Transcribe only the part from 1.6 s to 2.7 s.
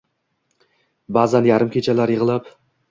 kechalar yig’lab